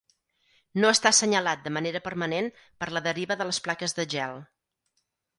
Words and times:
No 0.83 0.89
està 0.93 1.09
senyalat 1.17 1.59
de 1.67 1.73
manera 1.75 2.01
permanent 2.07 2.49
per 2.83 2.87
la 2.97 3.03
deriva 3.09 3.37
de 3.43 3.47
les 3.49 3.59
plaques 3.67 3.95
de 3.99 4.07
gel. 4.15 4.41